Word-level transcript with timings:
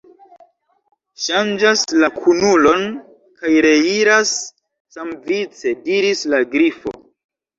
"Ŝanĝas 1.23 1.81
la 2.03 2.07
kunulon 2.15 2.87
kaj 3.43 3.53
reiras 3.67 4.33
samvice," 4.97 5.75
diris 5.91 6.25
la 6.35 6.41
Grifo. 6.57 6.95